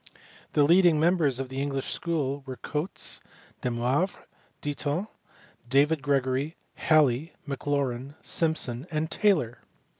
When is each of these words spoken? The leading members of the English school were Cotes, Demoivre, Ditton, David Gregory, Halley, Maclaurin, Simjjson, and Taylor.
The 0.53 0.63
leading 0.63 0.99
members 0.99 1.39
of 1.39 1.49
the 1.49 1.61
English 1.61 1.91
school 1.93 2.41
were 2.47 2.55
Cotes, 2.57 3.21
Demoivre, 3.61 4.25
Ditton, 4.59 5.07
David 5.69 6.01
Gregory, 6.01 6.55
Halley, 6.73 7.33
Maclaurin, 7.45 8.15
Simjjson, 8.19 8.87
and 8.89 9.11
Taylor. 9.11 9.59